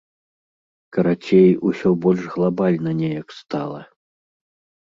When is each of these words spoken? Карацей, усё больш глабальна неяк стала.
Карацей, 0.97 1.51
усё 1.71 1.91
больш 2.05 2.23
глабальна 2.37 2.97
неяк 3.03 3.29
стала. 3.41 3.81